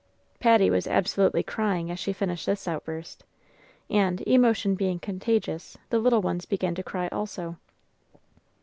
Patty 0.39 0.71
was 0.71 0.87
absolutely 0.87 1.43
crying 1.43 1.91
as 1.91 1.99
she 1.99 2.11
finished 2.11 2.47
this 2.47 2.67
outburst; 2.67 3.23
and, 3.87 4.21
emotion 4.25 4.73
being 4.73 4.97
contagious, 4.97 5.77
the 5.91 5.99
little 5.99 6.23
ones 6.23 6.45
began 6.45 6.73
to 6.73 6.81
cry 6.81 7.07
also. 7.09 7.57